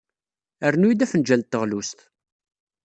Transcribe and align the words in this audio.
Rnu-iyi-d 0.73 1.05
afenjal 1.05 1.41
n 1.41 1.43
teɣlust. 1.51 1.99